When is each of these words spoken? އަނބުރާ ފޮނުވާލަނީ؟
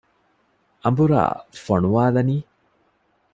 އަނބުރާ 0.83 1.21
ފޮނުވާލަނީ؟ 1.63 2.37